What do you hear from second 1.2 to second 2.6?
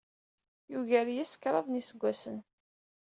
s kraḍ n yiseggasen.